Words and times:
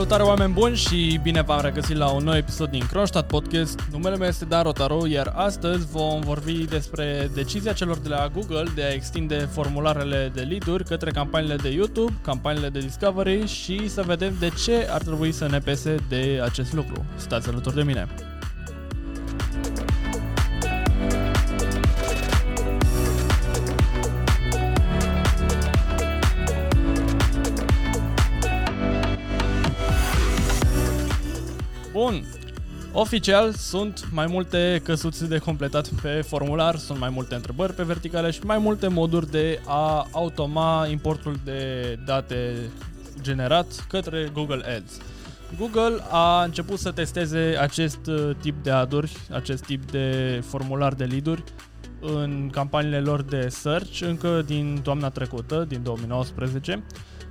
Salutare 0.00 0.28
oameni 0.28 0.52
buni 0.52 0.76
și 0.76 1.20
bine 1.22 1.42
v-am 1.42 1.60
regăsit 1.60 1.96
la 1.96 2.10
un 2.10 2.24
nou 2.24 2.36
episod 2.36 2.70
din 2.70 2.86
Kronstadt 2.86 3.28
Podcast. 3.28 3.80
Numele 3.92 4.16
meu 4.16 4.28
este 4.28 4.44
Dan 4.44 4.62
Rotaru, 4.62 5.06
iar 5.06 5.32
astăzi 5.34 5.86
vom 5.86 6.20
vorbi 6.20 6.52
despre 6.52 7.30
decizia 7.34 7.72
celor 7.72 7.98
de 7.98 8.08
la 8.08 8.30
Google 8.34 8.64
de 8.74 8.82
a 8.82 8.92
extinde 8.92 9.36
formularele 9.36 10.30
de 10.34 10.40
lead 10.40 10.82
către 10.82 11.10
campaniile 11.10 11.56
de 11.56 11.68
YouTube, 11.68 12.12
campaniile 12.22 12.68
de 12.68 12.78
Discovery 12.78 13.46
și 13.46 13.88
să 13.88 14.02
vedem 14.02 14.36
de 14.38 14.50
ce 14.64 14.88
ar 14.90 15.02
trebui 15.02 15.32
să 15.32 15.48
ne 15.48 15.58
pese 15.58 15.94
de 16.08 16.40
acest 16.44 16.72
lucru. 16.72 17.04
Stați 17.16 17.48
alături 17.48 17.74
de 17.74 17.82
mine! 17.82 18.29
Bun. 32.00 32.24
Oficial 32.92 33.52
sunt 33.52 34.08
mai 34.12 34.26
multe 34.26 34.80
căsuțe 34.84 35.26
de 35.26 35.38
completat 35.38 35.88
pe 36.02 36.08
formular, 36.08 36.76
sunt 36.76 36.98
mai 36.98 37.08
multe 37.08 37.34
întrebări 37.34 37.74
pe 37.74 37.82
verticale 37.82 38.30
și 38.30 38.40
mai 38.44 38.58
multe 38.58 38.88
moduri 38.88 39.30
de 39.30 39.60
a 39.66 40.06
automa 40.12 40.86
importul 40.90 41.40
de 41.44 41.98
date 42.06 42.54
generat 43.20 43.86
către 43.88 44.30
Google 44.32 44.76
Ads. 44.76 45.00
Google 45.58 46.02
a 46.10 46.42
început 46.42 46.78
să 46.78 46.90
testeze 46.90 47.56
acest 47.60 48.06
uh, 48.06 48.30
tip 48.40 48.62
de 48.62 48.70
aduri, 48.70 49.16
acest 49.30 49.64
tip 49.64 49.90
de 49.90 50.40
formular 50.46 50.94
de 50.94 51.04
lead 51.04 51.44
în 52.00 52.48
campaniile 52.52 53.00
lor 53.00 53.22
de 53.22 53.48
search 53.48 54.00
încă 54.00 54.42
din 54.46 54.80
toamna 54.82 55.10
trecută, 55.10 55.64
din 55.68 55.82
2019 55.82 56.82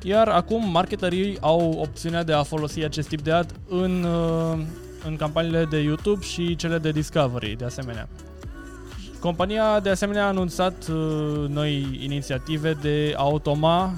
iar 0.03 0.28
acum 0.28 0.72
marketerii 0.72 1.38
au 1.39 1.72
opțiunea 1.72 2.23
de 2.23 2.33
a 2.33 2.44
folosi 2.44 2.83
acest 2.83 3.08
tip 3.08 3.22
de 3.22 3.31
ad 3.31 3.55
în, 3.67 4.03
uh, 4.03 4.59
în 5.06 5.16
campaniile 5.16 5.66
de 5.69 5.78
YouTube 5.78 6.23
și 6.23 6.56
cele 6.56 6.78
de 6.78 6.91
Discovery, 6.91 7.56
de 7.56 7.66
asemenea. 7.66 8.08
Compania 9.19 9.80
de 9.80 9.89
asemenea 9.89 10.23
a 10.23 10.28
anunțat 10.28 10.88
uh, 10.88 11.47
noi 11.47 12.00
inițiative 12.02 12.78
de 12.81 13.14
a 13.16 13.22
automa 13.22 13.94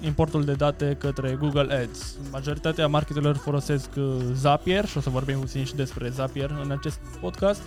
importul 0.00 0.44
de 0.44 0.52
date 0.52 0.96
către 1.00 1.36
Google 1.40 1.74
Ads. 1.82 2.16
Majoritatea 2.32 2.86
marketerilor 2.86 3.36
folosesc 3.36 3.88
uh, 3.96 4.04
Zapier 4.34 4.86
și 4.86 4.96
o 4.96 5.00
să 5.00 5.10
vorbim 5.10 5.38
puțin 5.38 5.64
și 5.64 5.74
despre 5.74 6.08
Zapier 6.08 6.58
în 6.64 6.70
acest 6.70 7.00
podcast 7.20 7.62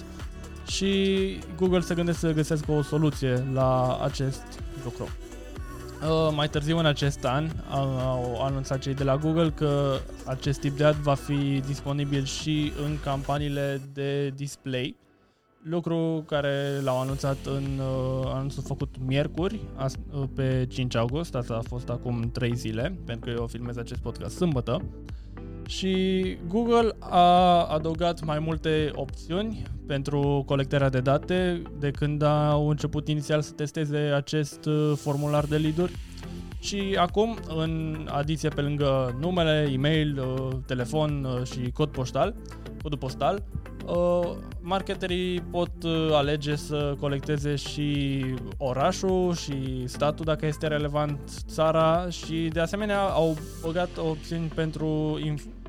și 0.68 1.18
Google 1.58 1.80
se 1.80 1.96
gândește 1.96 2.28
să 2.28 2.34
găsească 2.34 2.72
o 2.72 2.82
soluție 2.82 3.46
la 3.54 4.00
acest 4.04 4.44
lucru. 4.84 5.10
Uh, 6.02 6.34
mai 6.36 6.50
târziu 6.50 6.78
în 6.78 6.86
acest 6.86 7.26
an 7.26 7.50
au 8.04 8.44
anunțat 8.44 8.80
cei 8.80 8.94
de 8.94 9.04
la 9.04 9.18
Google 9.18 9.50
că 9.50 9.98
acest 10.26 10.60
tip 10.60 10.78
de 10.78 10.84
ad 10.84 10.96
va 10.96 11.14
fi 11.14 11.62
disponibil 11.66 12.24
și 12.24 12.72
în 12.86 12.98
campaniile 13.04 13.82
de 13.94 14.30
display, 14.36 14.96
lucru 15.64 16.24
care 16.28 16.80
l-au 16.84 17.00
anunțat 17.02 17.38
în 17.46 17.80
uh, 17.80 18.32
anunțul 18.34 18.64
făcut 18.64 18.96
miercuri, 19.06 19.60
as, 19.76 19.94
uh, 20.14 20.24
pe 20.36 20.66
5 20.70 20.96
august, 20.96 21.36
asta 21.36 21.54
a 21.54 21.68
fost 21.68 21.90
acum 21.90 22.30
3 22.32 22.56
zile, 22.56 23.00
pentru 23.06 23.30
că 23.30 23.36
eu 23.40 23.48
filmez 23.48 23.78
acest 23.78 24.02
podcast 24.02 24.36
sâmbătă. 24.36 24.82
Și 25.68 26.38
Google 26.48 26.96
a 27.00 27.66
adăugat 27.66 28.26
mai 28.26 28.40
multe 28.40 28.92
opțiuni 28.96 29.64
pentru 29.88 30.44
colectarea 30.46 30.90
de 30.90 31.00
date 31.00 31.62
de 31.80 31.92
când 31.92 32.22
au 32.24 32.70
început 32.70 33.08
inițial 33.08 33.42
să 33.42 33.52
testeze 33.52 33.98
acest 33.98 34.66
uh, 34.66 34.92
formular 34.96 35.46
de 35.46 35.58
lead 35.58 35.92
și 36.60 36.96
acum, 37.00 37.38
în 37.56 37.98
adiție 38.12 38.50
pe 38.50 38.62
lângă 38.62 39.18
numele, 39.20 39.70
e-mail, 39.74 40.20
uh, 40.20 40.58
telefon 40.66 41.24
uh, 41.24 41.44
și 41.48 41.72
cod 41.72 41.90
poștal, 41.90 42.36
codul 42.82 42.98
postal, 42.98 43.44
marketerii 44.60 45.42
pot 45.42 45.72
alege 46.12 46.56
să 46.56 46.96
colecteze 47.00 47.56
și 47.56 48.20
orașul 48.58 49.34
și 49.34 49.88
statul 49.88 50.26
dacă 50.26 50.46
este 50.46 50.68
relevant, 50.68 51.20
țara 51.48 52.10
și 52.10 52.50
de 52.54 52.60
asemenea 52.60 53.00
au 53.02 53.38
băgat 53.62 53.90
opțiuni 53.98 54.52
pentru 54.56 55.20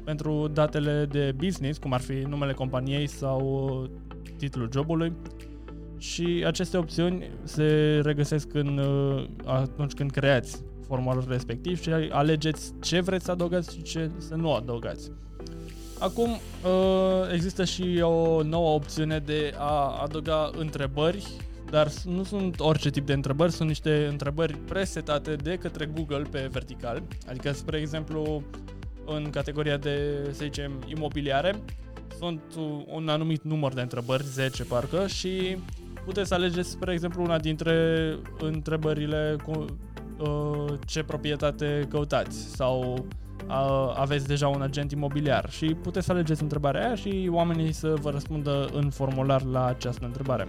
pentru 0.04 0.48
datele 0.48 1.06
de 1.10 1.34
business, 1.36 1.78
cum 1.78 1.92
ar 1.92 2.00
fi 2.00 2.12
numele 2.12 2.52
companiei 2.52 3.06
sau 3.06 3.90
titlul 4.36 4.68
jobului. 4.72 5.12
Și 5.98 6.44
aceste 6.46 6.76
opțiuni 6.76 7.30
se 7.42 8.00
regăsesc 8.04 8.54
în, 8.54 8.78
uh, 8.78 9.24
atunci 9.44 9.92
când 9.92 10.10
creați 10.10 10.62
formularul 10.86 11.24
respectiv 11.28 11.80
și 11.80 11.90
alegeți 12.10 12.72
ce 12.80 13.00
vreți 13.00 13.24
să 13.24 13.30
adăugați 13.30 13.74
și 13.74 13.82
ce 13.82 14.10
să 14.18 14.34
nu 14.34 14.54
adăugați. 14.54 15.10
Acum 15.98 16.30
uh, 16.30 17.32
există 17.32 17.64
și 17.64 18.00
o 18.00 18.42
nouă 18.42 18.74
opțiune 18.74 19.18
de 19.18 19.54
a 19.58 20.00
adăuga 20.02 20.50
întrebări, 20.58 21.26
dar 21.70 21.90
nu 22.04 22.22
sunt 22.22 22.60
orice 22.60 22.90
tip 22.90 23.06
de 23.06 23.12
întrebări, 23.12 23.52
sunt 23.52 23.68
niște 23.68 24.06
întrebări 24.10 24.56
presetate 24.56 25.34
de 25.34 25.56
către 25.56 25.86
Google 25.86 26.22
pe 26.30 26.48
vertical. 26.50 27.02
Adică, 27.28 27.52
spre 27.52 27.78
exemplu, 27.78 28.42
în 29.04 29.30
categoria 29.30 29.76
de, 29.76 30.24
să 30.24 30.38
zicem, 30.42 30.72
imobiliare. 30.86 31.62
Sunt 32.18 32.42
un 32.86 33.08
anumit 33.08 33.42
număr 33.42 33.72
de 33.72 33.80
întrebări, 33.80 34.22
10 34.24 34.64
parcă, 34.64 35.06
și 35.06 35.56
puteți 36.04 36.28
să 36.28 36.34
alegeți, 36.34 36.70
spre 36.70 36.92
exemplu, 36.92 37.22
una 37.22 37.38
dintre 37.38 38.16
întrebările 38.38 39.36
cu 39.44 39.64
uh, 40.18 40.74
ce 40.86 41.02
proprietate 41.02 41.86
căutați 41.90 42.38
sau 42.56 43.06
uh, 43.48 43.94
aveți 43.96 44.26
deja 44.26 44.48
un 44.48 44.62
agent 44.62 44.92
imobiliar 44.92 45.50
și 45.50 45.66
puteți 45.82 46.06
să 46.06 46.12
alegeți 46.12 46.42
întrebarea 46.42 46.86
aia 46.86 46.94
și 46.94 47.28
oamenii 47.30 47.72
să 47.72 47.94
vă 48.00 48.10
răspundă 48.10 48.68
în 48.72 48.90
formular 48.90 49.42
la 49.42 49.66
această 49.66 50.04
întrebare. 50.04 50.48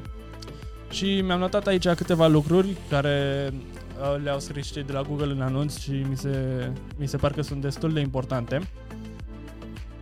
Și 0.89 1.21
mi-am 1.21 1.39
notat 1.39 1.67
aici 1.67 1.87
câteva 1.87 2.27
lucruri 2.27 2.77
care 2.89 3.49
Uh, 3.51 3.82
le-au 4.23 4.39
scris 4.39 4.71
cei 4.71 4.83
de 4.83 4.91
la 4.91 5.01
Google 5.01 5.31
în 5.31 5.41
anunț 5.41 5.77
și 5.77 5.91
mi 5.91 6.17
se, 6.17 6.69
mi 6.97 7.07
se 7.07 7.17
par 7.17 7.31
că 7.31 7.41
sunt 7.41 7.61
destul 7.61 7.93
de 7.93 7.99
importante. 7.99 8.61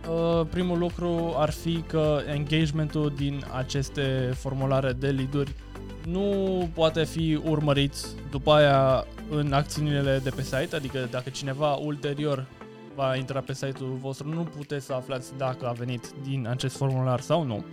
Uh, 0.08 0.46
primul 0.50 0.78
lucru 0.78 1.34
ar 1.36 1.50
fi 1.50 1.82
că 1.86 2.20
engagementul 2.26 3.12
din 3.16 3.44
aceste 3.56 4.32
formulare 4.34 4.92
de 4.92 5.08
lead 5.08 5.54
nu 6.06 6.68
poate 6.74 7.04
fi 7.04 7.40
urmărit 7.44 7.94
după 8.30 8.52
aia 8.52 9.04
în 9.30 9.52
acțiunile 9.52 10.20
de 10.22 10.30
pe 10.30 10.42
site, 10.42 10.76
adică 10.76 11.08
dacă 11.10 11.30
cineva 11.30 11.74
ulterior 11.74 12.46
va 12.94 13.16
intra 13.16 13.40
pe 13.40 13.54
site-ul 13.54 13.98
vostru, 14.00 14.28
nu 14.28 14.42
puteți 14.42 14.86
să 14.86 14.92
aflați 14.92 15.36
dacă 15.36 15.66
a 15.66 15.72
venit 15.72 16.10
din 16.22 16.46
acest 16.50 16.76
formular 16.76 17.20
sau 17.20 17.42
nu. 17.42 17.64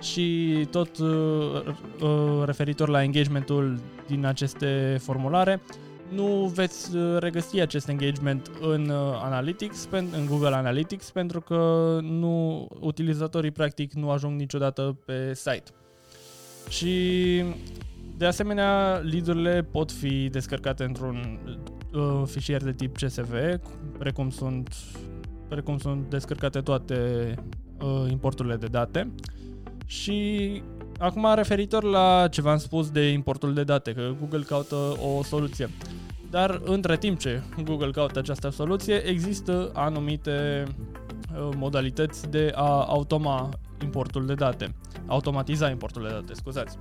Și 0.00 0.66
tot 0.70 0.98
uh, 0.98 1.08
uh, 2.02 2.42
referitor 2.44 2.88
la 2.88 3.02
engagementul 3.02 3.80
din 4.06 4.24
aceste 4.24 4.96
formulare, 5.00 5.60
nu 6.08 6.50
veți 6.54 6.96
uh, 6.96 7.16
regăsi 7.18 7.60
acest 7.60 7.88
engagement 7.88 8.50
în 8.60 8.88
uh, 8.88 9.20
Analytics, 9.22 9.88
în 9.90 10.26
Google 10.28 10.54
Analytics, 10.54 11.10
pentru 11.10 11.40
că 11.40 11.98
nu 12.02 12.66
utilizatorii 12.80 13.50
practic 13.50 13.92
nu 13.92 14.10
ajung 14.10 14.38
niciodată 14.38 14.98
pe 15.04 15.34
site. 15.34 15.70
Și 16.68 17.44
de 18.16 18.26
asemenea, 18.26 18.96
lead 18.96 19.64
pot 19.70 19.92
fi 19.92 20.28
descărcate 20.28 20.84
într-un 20.84 21.38
uh, 21.92 22.22
fișier 22.26 22.62
de 22.62 22.72
tip 22.72 22.96
CSV, 22.96 23.32
precum 23.98 24.30
sunt, 24.30 24.74
precum 25.48 25.78
sunt 25.78 26.10
descărcate 26.10 26.60
toate 26.60 27.34
uh, 27.80 28.10
importurile 28.10 28.56
de 28.56 28.66
date. 28.66 29.10
Și 29.88 30.62
Acum, 30.98 31.34
referitor 31.34 31.82
la 31.82 32.28
ce 32.30 32.40
v-am 32.40 32.56
spus 32.56 32.90
de 32.90 33.08
importul 33.08 33.54
de 33.54 33.64
date, 33.64 33.92
că 33.92 34.14
Google 34.18 34.42
caută 34.42 34.76
o 34.76 35.22
soluție. 35.22 35.70
Dar 36.30 36.60
între 36.64 36.96
timp 36.96 37.18
ce 37.18 37.42
Google 37.64 37.90
caută 37.90 38.18
această 38.18 38.48
soluție, 38.48 39.06
există 39.06 39.70
anumite 39.74 40.62
uh, 40.64 41.48
modalități 41.56 42.30
de 42.30 42.52
a 42.54 42.84
automa 42.88 43.48
importul 43.82 44.26
de 44.26 44.34
date, 44.34 44.74
automatiza 45.06 45.70
importul 45.70 46.02
de 46.02 46.08
date, 46.08 46.34
scuzați. 46.34 46.76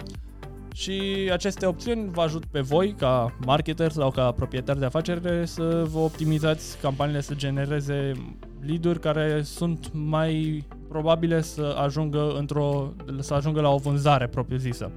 Și 0.77 1.29
aceste 1.31 1.65
opțiuni 1.65 2.09
vă 2.11 2.21
ajut 2.21 2.45
pe 2.45 2.59
voi, 2.59 2.93
ca 2.97 3.37
marketer 3.45 3.91
sau 3.91 4.11
ca 4.11 4.31
proprietar 4.31 4.75
de 4.75 4.85
afacere, 4.85 5.45
să 5.45 5.85
vă 5.91 5.99
optimizați 5.99 6.77
campaniile 6.77 7.21
să 7.21 7.33
genereze 7.33 8.11
lead 8.59 8.97
care 8.97 9.41
sunt 9.43 9.89
mai 9.93 10.63
probabile 10.87 11.41
să 11.41 11.75
ajungă, 11.79 12.33
într-o, 12.37 12.93
să 13.19 13.33
ajungă 13.33 13.61
la 13.61 13.69
o 13.69 13.77
vânzare 13.77 14.27
propriu-zisă. 14.27 14.91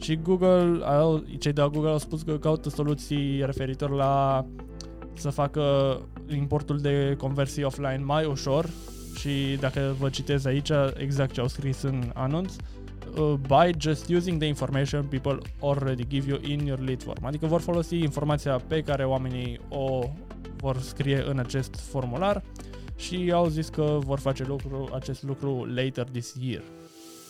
Și 0.00 0.16
Google, 0.16 0.80
cei 1.38 1.52
de 1.52 1.60
la 1.60 1.68
Google 1.68 1.90
au 1.90 1.98
spus 1.98 2.22
că 2.22 2.38
caută 2.38 2.68
soluții 2.68 3.42
referitor 3.44 3.90
la 3.90 4.46
să 5.12 5.30
facă 5.30 5.62
importul 6.34 6.78
de 6.78 7.14
conversii 7.18 7.64
offline 7.64 8.02
mai 8.04 8.24
ușor 8.24 8.68
și 9.18 9.56
dacă 9.60 9.94
vă 9.98 10.08
citez 10.08 10.44
aici 10.44 10.70
exact 10.96 11.32
ce 11.32 11.40
au 11.40 11.48
scris 11.48 11.82
în 11.82 12.10
anunț, 12.14 12.54
uh, 13.16 13.32
by 13.32 13.72
just 13.78 14.08
using 14.08 14.38
the 14.38 14.46
information 14.46 15.04
people 15.04 15.38
already 15.60 16.04
give 16.08 16.30
you 16.30 16.38
in 16.42 16.66
your 16.66 16.78
lead 16.78 17.02
form. 17.02 17.24
Adică 17.24 17.46
vor 17.46 17.60
folosi 17.60 17.96
informația 17.96 18.56
pe 18.66 18.82
care 18.82 19.04
oamenii 19.04 19.60
o 19.68 20.10
vor 20.56 20.78
scrie 20.78 21.22
în 21.26 21.38
acest 21.38 21.74
formular 21.74 22.42
și 22.96 23.30
au 23.34 23.48
zis 23.48 23.68
că 23.68 23.98
vor 24.04 24.18
face 24.18 24.44
lucru, 24.44 24.88
acest 24.94 25.22
lucru 25.22 25.64
later 25.74 26.04
this 26.04 26.34
year. 26.40 26.62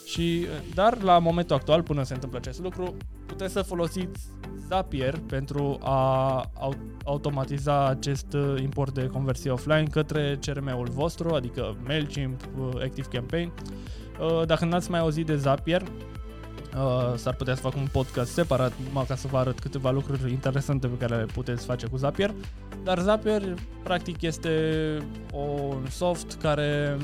Și, 0.04 0.46
dar 0.74 1.02
la 1.02 1.18
momentul 1.18 1.56
actual, 1.56 1.82
până 1.82 2.02
se 2.02 2.14
întâmplă 2.14 2.38
acest 2.38 2.60
lucru, 2.60 2.96
puteți 3.26 3.52
să 3.52 3.62
folosiți 3.62 4.20
Zapier 4.68 5.18
pentru 5.26 5.78
a 5.82 6.50
automatiza 7.04 7.86
acest 7.86 8.32
uh, 8.32 8.60
import 8.62 8.94
de 8.94 9.06
conversie 9.06 9.50
offline 9.50 9.86
către 9.90 10.38
CRM-ul 10.46 10.88
vostru, 10.90 11.34
adică 11.34 11.76
MailChimp, 11.86 12.40
uh, 12.58 12.82
ActiveCampaign. 12.82 13.52
Uh, 14.20 14.46
dacă 14.46 14.64
n-ați 14.64 14.90
mai 14.90 15.00
auzit 15.00 15.26
de 15.26 15.36
Zapier, 15.36 15.82
s-ar 17.16 17.34
putea 17.34 17.54
să 17.54 17.60
fac 17.60 17.76
un 17.76 17.86
podcast 17.92 18.32
separat 18.32 18.72
numai 18.86 19.04
ca 19.04 19.14
să 19.14 19.28
vă 19.28 19.36
arăt 19.36 19.58
câteva 19.58 19.90
lucruri 19.90 20.30
interesante 20.30 20.86
pe 20.86 20.96
care 21.06 21.16
le 21.16 21.24
puteți 21.24 21.64
face 21.64 21.86
cu 21.86 21.96
Zapier. 21.96 22.34
Dar 22.84 22.98
Zapier 22.98 23.54
practic 23.82 24.22
este 24.22 24.52
un 25.32 25.86
soft 25.90 26.32
care 26.40 26.96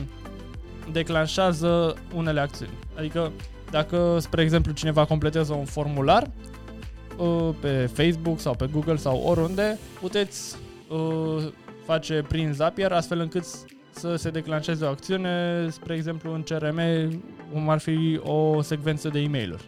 declanșează 0.93 1.95
unele 2.15 2.41
acțiuni. 2.41 2.73
Adică 2.97 3.33
dacă, 3.71 4.19
spre 4.21 4.43
exemplu, 4.43 4.73
cineva 4.73 5.05
completează 5.05 5.53
un 5.53 5.65
formular 5.65 6.31
uh, 7.17 7.49
pe 7.61 7.91
Facebook 7.93 8.41
sau 8.41 8.55
pe 8.55 8.69
Google 8.73 8.97
sau 8.97 9.23
oriunde, 9.23 9.79
puteți 10.01 10.57
uh, 10.89 11.53
face 11.85 12.25
prin 12.29 12.53
Zapier 12.53 12.93
astfel 12.93 13.21
încât 13.21 13.45
să 13.91 14.17
se 14.17 14.31
declanșeze 14.31 14.85
o 14.85 14.89
acțiune, 14.89 15.67
spre 15.71 15.95
exemplu 15.95 16.35
în 16.35 16.43
CRM, 16.43 16.81
cum 17.53 17.69
ar 17.69 17.79
fi 17.79 18.21
o 18.23 18.63
secvență 18.63 19.09
de 19.09 19.19
e 19.19 19.29
mail 19.29 19.61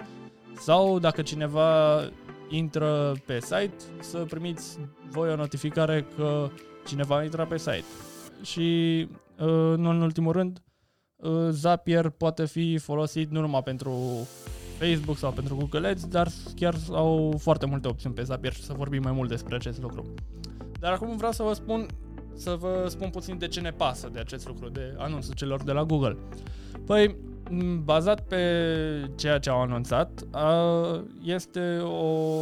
Sau 0.57 0.99
dacă 0.99 1.23
cineva 1.23 2.01
intră 2.49 3.15
pe 3.27 3.41
site, 3.41 3.75
să 4.01 4.19
primiți 4.19 4.79
voi 5.11 5.31
o 5.31 5.37
notificare 5.37 6.07
că 6.17 6.49
cineva 6.87 7.23
intră 7.23 7.47
pe 7.49 7.59
site. 7.59 7.85
Și, 8.43 9.09
uh, 9.39 9.77
nu 9.77 9.91
în 9.91 10.01
ultimul 10.01 10.33
rând, 10.33 10.59
Uh, 10.59 10.70
Zapier 11.51 12.09
poate 12.09 12.47
fi 12.47 12.79
folosit 12.79 13.31
nu 13.31 13.41
numai 13.41 13.63
pentru 13.63 13.93
Facebook 14.79 15.17
sau 15.17 15.33
pentru 15.33 15.57
Google 15.57 15.89
Ads, 15.89 16.07
dar 16.07 16.29
chiar 16.57 16.75
au 16.91 17.35
foarte 17.39 17.67
multe 17.67 17.89
opțiuni 17.89 18.15
pe 18.15 18.23
Zapier 18.23 18.53
și 18.53 18.63
să 18.63 18.73
vorbim 18.77 19.03
mai 19.03 19.13
mult 19.13 19.29
despre 19.29 19.55
acest 19.55 19.81
lucru. 19.81 20.15
Dar 20.79 20.93
acum 20.93 21.17
vreau 21.17 21.33
să 21.33 21.43
vă 21.43 21.53
spun 21.53 21.87
să 22.35 22.57
vă 22.61 22.85
spun 22.89 23.11
puțin 23.11 23.39
de 23.39 23.49
ce 23.49 23.61
ne 23.61 23.71
pasă 23.71 24.09
de 24.13 24.19
acest 24.19 24.47
lucru, 24.47 24.69
de 24.69 24.95
anunțul 24.99 25.35
celor 25.35 25.63
de 25.63 25.73
la 25.73 25.85
Google. 25.85 26.17
Păi, 26.87 27.17
bazat 27.83 28.21
pe 28.21 28.43
ceea 29.15 29.39
ce 29.39 29.51
au 29.51 29.61
anunțat, 29.61 30.27
este 31.25 31.79
o... 31.79 32.37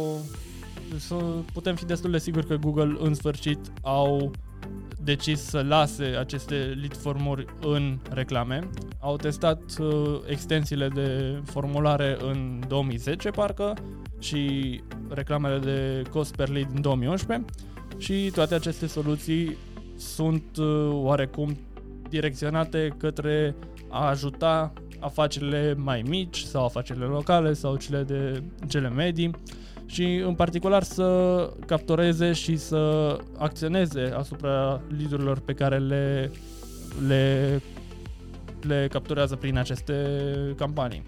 Să 0.97 1.15
putem 1.53 1.75
fi 1.75 1.85
destul 1.85 2.11
de 2.11 2.17
siguri 2.17 2.47
că 2.47 2.55
Google 2.55 2.97
în 2.99 3.13
sfârșit 3.13 3.59
au 3.81 4.31
decis 5.03 5.41
să 5.41 5.65
lase 5.67 6.03
aceste 6.03 6.55
lead 6.55 6.95
formuri 6.97 7.45
în 7.61 7.97
reclame. 8.09 8.69
Au 8.99 9.15
testat 9.15 9.61
uh, 9.79 10.19
extensiile 10.27 10.87
de 10.87 11.39
formulare 11.45 12.17
în 12.21 12.61
2010, 12.67 13.29
parcă, 13.29 13.73
și 14.19 14.81
reclamele 15.09 15.59
de 15.59 16.09
cost 16.09 16.35
per 16.35 16.49
lead 16.49 16.67
în 16.73 16.81
2011 16.81 17.45
și 17.97 18.31
toate 18.33 18.55
aceste 18.55 18.87
soluții 18.87 19.57
sunt 19.97 20.57
uh, 20.57 20.89
oarecum 20.91 21.57
direcționate 22.09 22.95
către 22.97 23.55
a 23.89 24.07
ajuta 24.07 24.73
afacerile 24.99 25.73
mai 25.77 26.03
mici 26.07 26.37
sau 26.37 26.65
afacerile 26.65 27.05
locale 27.05 27.53
sau 27.53 27.75
cele 27.75 28.03
de 28.03 28.43
cele 28.67 28.89
medii 28.89 29.31
și 29.89 30.15
în 30.25 30.33
particular 30.33 30.83
să 30.83 31.49
captureze 31.65 32.33
și 32.33 32.57
să 32.57 33.15
acționeze 33.37 34.13
asupra 34.17 34.81
lidurilor 34.97 35.39
pe 35.39 35.53
care 35.53 35.77
le, 35.77 36.31
le, 37.07 37.61
le 38.61 38.87
capturează 38.91 39.35
prin 39.35 39.57
aceste 39.57 39.95
campanii. 40.57 41.03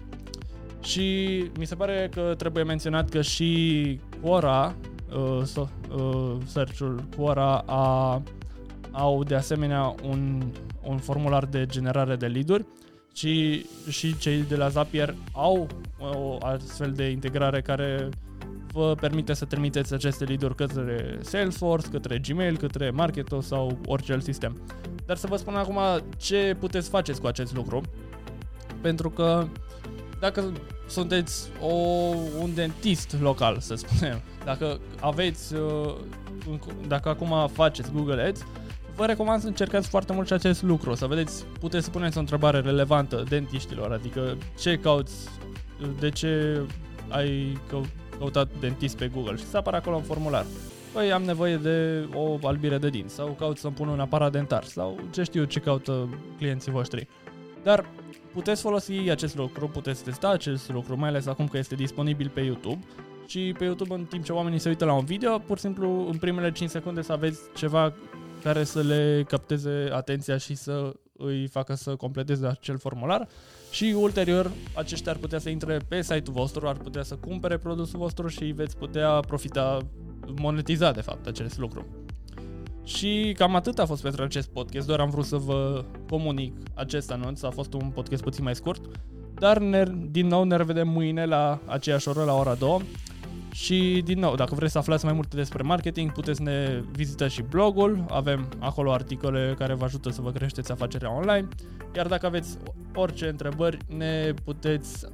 Și 0.80 1.38
mi 1.58 1.66
se 1.66 1.74
pare 1.74 2.10
că 2.14 2.34
trebuie 2.36 2.64
menționat 2.64 3.08
că 3.08 3.22
și 3.22 4.00
Quora, 4.20 4.74
uh, 5.16 5.44
so, 5.44 5.68
uh, 5.94 6.36
search-ul 6.46 7.04
Quora 7.16 7.62
a, 7.66 8.22
au 8.90 9.24
de 9.24 9.34
asemenea 9.34 9.94
un, 10.02 10.42
un 10.82 10.98
formular 10.98 11.44
de 11.44 11.66
generare 11.66 12.16
de 12.16 12.26
lead 12.26 12.66
și, 13.14 13.66
și 13.88 14.16
cei 14.16 14.42
de 14.42 14.56
la 14.56 14.68
Zapier 14.68 15.14
au 15.32 15.66
o 15.98 16.36
astfel 16.40 16.92
de 16.92 17.04
integrare 17.04 17.60
care 17.60 18.08
vă 18.72 18.94
permite 19.00 19.32
să 19.32 19.44
trimiteți 19.44 19.94
aceste 19.94 20.24
lead 20.24 20.52
către 20.54 21.18
Salesforce, 21.22 21.88
către 21.88 22.18
Gmail, 22.18 22.56
către 22.56 22.90
Marketo 22.90 23.40
sau 23.40 23.78
orice 23.86 24.12
alt 24.12 24.24
sistem. 24.24 24.60
Dar 25.06 25.16
să 25.16 25.26
vă 25.26 25.36
spun 25.36 25.54
acum 25.54 25.78
ce 26.16 26.56
puteți 26.58 26.88
face 26.88 27.12
cu 27.12 27.26
acest 27.26 27.54
lucru. 27.54 27.80
Pentru 28.80 29.10
că 29.10 29.46
dacă 30.20 30.52
sunteți 30.88 31.48
o, 31.60 31.74
un 32.40 32.54
dentist 32.54 33.16
local, 33.20 33.58
să 33.58 33.74
spunem, 33.74 34.20
dacă 34.44 34.80
aveți, 35.00 35.54
uh, 35.54 35.94
dacă 36.88 37.08
acum 37.08 37.48
faceți 37.52 37.92
Google 37.92 38.22
Ads, 38.22 38.44
vă 38.96 39.06
recomand 39.06 39.40
să 39.40 39.46
încercați 39.46 39.88
foarte 39.88 40.12
mult 40.12 40.26
și 40.26 40.32
acest 40.32 40.62
lucru, 40.62 40.94
să 40.94 41.06
vedeți, 41.06 41.44
puteți 41.60 41.84
să 41.84 41.90
puneți 41.90 42.16
o 42.16 42.20
întrebare 42.20 42.60
relevantă 42.60 43.24
dentiștilor, 43.28 43.92
adică 43.92 44.36
ce 44.58 44.78
cauți, 44.78 45.28
de 45.98 46.10
ce 46.10 46.60
ai 47.08 47.58
căutat 48.22 48.48
dentist 48.60 48.96
pe 48.96 49.10
Google 49.14 49.36
și 49.36 49.44
să 49.44 49.56
apară 49.56 49.76
acolo 49.76 49.96
un 49.96 50.02
formular. 50.02 50.46
Păi 50.92 51.12
am 51.12 51.22
nevoie 51.22 51.56
de 51.56 52.08
o 52.14 52.38
albire 52.42 52.78
de 52.78 52.88
dinți 52.88 53.14
sau 53.14 53.26
caut 53.38 53.58
să-mi 53.58 53.74
pun 53.74 53.88
un 53.88 54.00
aparat 54.00 54.32
dentar 54.32 54.64
sau 54.64 55.00
ce 55.10 55.22
știu 55.22 55.44
ce 55.44 55.60
caută 55.60 56.08
clienții 56.36 56.72
voștri. 56.72 57.08
Dar 57.62 57.84
puteți 58.32 58.60
folosi 58.60 58.92
acest 58.92 59.36
lucru, 59.36 59.68
puteți 59.68 60.04
testa 60.04 60.28
acest 60.28 60.72
lucru, 60.72 60.98
mai 60.98 61.08
ales 61.08 61.26
acum 61.26 61.48
că 61.48 61.58
este 61.58 61.74
disponibil 61.74 62.30
pe 62.34 62.40
YouTube 62.40 62.84
și 63.26 63.54
pe 63.58 63.64
YouTube 63.64 63.94
în 63.94 64.04
timp 64.04 64.24
ce 64.24 64.32
oamenii 64.32 64.58
se 64.58 64.68
uită 64.68 64.84
la 64.84 64.92
un 64.92 65.04
video, 65.04 65.38
pur 65.38 65.56
și 65.56 65.62
simplu 65.62 66.08
în 66.08 66.16
primele 66.16 66.52
5 66.52 66.70
secunde 66.70 67.02
să 67.02 67.12
aveți 67.12 67.40
ceva 67.54 67.92
care 68.42 68.64
să 68.64 68.80
le 68.80 69.24
capteze 69.28 69.88
atenția 69.92 70.36
și 70.36 70.54
să 70.54 70.92
îi 71.12 71.46
facă 71.46 71.74
să 71.74 71.96
completeze 71.96 72.46
acel 72.46 72.78
formular 72.78 73.28
și 73.72 73.94
ulterior 73.98 74.50
aceștia 74.76 75.12
ar 75.12 75.18
putea 75.18 75.38
să 75.38 75.48
intre 75.48 75.76
pe 75.88 76.02
site-ul 76.02 76.32
vostru, 76.32 76.68
ar 76.68 76.76
putea 76.76 77.02
să 77.02 77.14
cumpere 77.14 77.56
produsul 77.56 77.98
vostru 77.98 78.28
și 78.28 78.44
veți 78.44 78.76
putea 78.76 79.10
profita, 79.10 79.78
monetiza 80.40 80.92
de 80.92 81.00
fapt 81.00 81.26
acest 81.26 81.58
lucru. 81.58 81.86
Și 82.84 83.34
cam 83.36 83.54
atât 83.54 83.78
a 83.78 83.86
fost 83.86 84.02
pentru 84.02 84.22
acest 84.22 84.48
podcast, 84.48 84.86
doar 84.86 85.00
am 85.00 85.10
vrut 85.10 85.24
să 85.24 85.36
vă 85.36 85.84
comunic 86.08 86.56
acest 86.74 87.10
anunț, 87.10 87.42
a 87.42 87.50
fost 87.50 87.72
un 87.72 87.90
podcast 87.94 88.22
puțin 88.22 88.44
mai 88.44 88.54
scurt, 88.54 88.84
dar 89.34 89.58
ne, 89.58 89.84
din 90.10 90.26
nou 90.26 90.44
ne 90.44 90.56
revedem 90.56 90.88
mâine 90.88 91.24
la 91.24 91.60
aceeași 91.66 92.08
oră, 92.08 92.24
la 92.24 92.34
ora 92.34 92.54
2 92.54 92.82
și 93.52 94.02
din 94.04 94.18
nou, 94.18 94.34
dacă 94.34 94.54
vreți 94.54 94.72
să 94.72 94.78
aflați 94.78 95.04
mai 95.04 95.14
multe 95.14 95.36
despre 95.36 95.62
marketing, 95.62 96.12
puteți 96.12 96.42
ne 96.42 96.82
vizita 96.92 97.28
și 97.28 97.42
blogul, 97.42 98.04
avem 98.08 98.48
acolo 98.58 98.92
articole 98.92 99.54
care 99.58 99.74
vă 99.74 99.84
ajută 99.84 100.10
să 100.10 100.20
vă 100.20 100.30
creșteți 100.30 100.72
afacerea 100.72 101.16
online, 101.16 101.48
iar 101.96 102.06
dacă 102.06 102.26
aveți 102.26 102.58
orice 102.94 103.28
întrebări, 103.28 103.76
ne 103.96 104.34
puteți, 104.44 105.06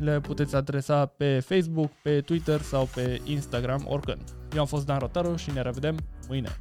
le 0.00 0.20
puteți 0.20 0.54
adresa 0.54 1.06
pe 1.06 1.40
Facebook, 1.40 1.90
pe 2.02 2.20
Twitter 2.20 2.60
sau 2.60 2.88
pe 2.94 3.20
Instagram, 3.24 3.84
oricând. 3.88 4.22
Eu 4.54 4.60
am 4.60 4.66
fost 4.66 4.86
Dan 4.86 4.98
Rotaru 4.98 5.36
și 5.36 5.50
ne 5.50 5.62
revedem 5.62 5.96
mâine. 6.28 6.56